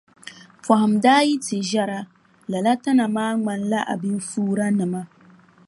[0.65, 1.99] Pɔhim daa yi ti ʒɛra
[2.51, 5.01] lala tana maa ŋmanila abinfuuranima.